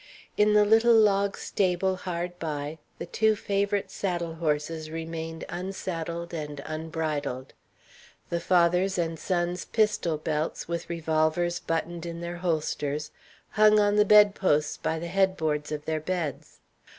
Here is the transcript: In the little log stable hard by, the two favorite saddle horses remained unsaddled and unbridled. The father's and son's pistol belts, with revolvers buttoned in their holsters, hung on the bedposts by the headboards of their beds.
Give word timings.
In 0.35 0.53
the 0.53 0.65
little 0.65 0.95
log 0.95 1.37
stable 1.37 1.95
hard 1.95 2.39
by, 2.39 2.79
the 2.97 3.05
two 3.05 3.35
favorite 3.35 3.91
saddle 3.91 4.33
horses 4.33 4.89
remained 4.89 5.45
unsaddled 5.47 6.33
and 6.33 6.59
unbridled. 6.65 7.53
The 8.31 8.39
father's 8.39 8.97
and 8.97 9.19
son's 9.19 9.63
pistol 9.63 10.17
belts, 10.17 10.67
with 10.67 10.89
revolvers 10.89 11.59
buttoned 11.59 12.07
in 12.07 12.19
their 12.19 12.37
holsters, 12.37 13.11
hung 13.51 13.79
on 13.79 13.95
the 13.95 14.03
bedposts 14.03 14.77
by 14.77 14.97
the 14.97 15.05
headboards 15.07 15.71
of 15.71 15.85
their 15.85 15.99
beds. 16.01 16.61